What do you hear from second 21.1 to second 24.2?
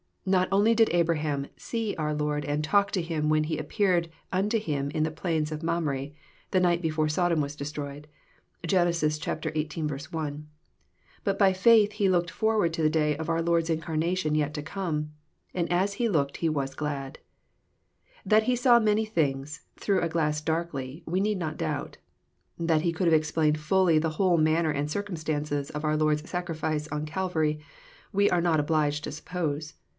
need not doubt. That he could have explained fully the